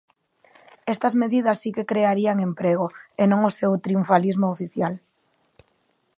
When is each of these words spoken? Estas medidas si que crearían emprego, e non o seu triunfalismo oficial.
Estas 0.93 1.13
medidas 1.21 1.57
si 1.61 1.69
que 1.75 1.89
crearían 1.91 2.39
emprego, 2.49 2.87
e 3.21 3.23
non 3.31 3.39
o 3.49 3.51
seu 3.59 3.71
triunfalismo 3.85 4.47
oficial. 4.55 4.93